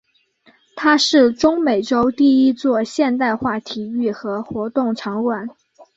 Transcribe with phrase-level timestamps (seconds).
[0.75, 5.47] 它是中美洲第一座现代化体育和活动场馆。